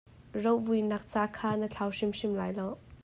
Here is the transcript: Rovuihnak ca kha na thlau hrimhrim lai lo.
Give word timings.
Rovuihnak 0.43 1.03
ca 1.15 1.25
kha 1.35 1.53
na 1.65 1.69
thlau 1.77 1.93
hrimhrim 1.99 2.35
lai 2.41 2.51
lo. 2.63 2.67